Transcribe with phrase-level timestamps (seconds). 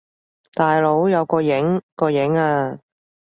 [0.55, 1.79] 大佬，有個影！
[1.95, 2.79] 個影呀！